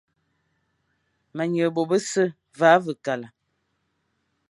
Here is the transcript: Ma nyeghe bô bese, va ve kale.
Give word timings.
Ma 1.35 1.43
nyeghe 1.49 1.69
bô 1.75 1.83
bese, 1.89 2.23
va 2.59 2.71
ve 2.83 2.93
kale. 3.05 3.27